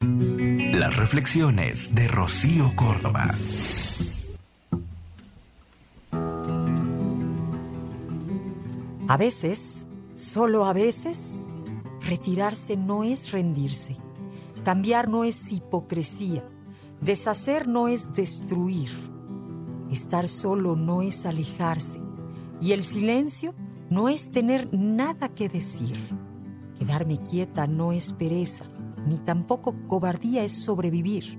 [0.00, 3.34] Las reflexiones de Rocío Córdoba.
[9.08, 11.46] A veces, solo a veces,
[12.02, 13.96] retirarse no es rendirse.
[14.64, 16.44] Cambiar no es hipocresía.
[17.00, 18.90] Deshacer no es destruir.
[19.90, 22.02] Estar solo no es alejarse.
[22.60, 23.54] Y el silencio
[23.88, 25.96] no es tener nada que decir.
[26.78, 28.66] Quedarme quieta no es pereza,
[29.06, 31.38] ni tampoco cobardía es sobrevivir.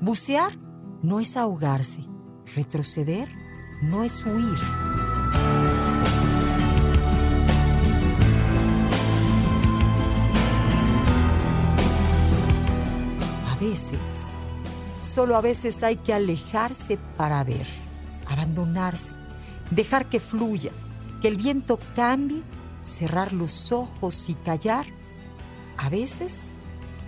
[0.00, 0.58] Bucear
[1.02, 2.04] no es ahogarse.
[2.54, 3.28] Retroceder
[3.82, 4.58] no es huir.
[13.50, 14.28] A veces,
[15.02, 17.66] solo a veces hay que alejarse para ver,
[18.26, 19.14] abandonarse,
[19.70, 20.70] dejar que fluya,
[21.20, 22.42] que el viento cambie,
[22.80, 24.86] cerrar los ojos y callar.
[25.78, 26.54] A veces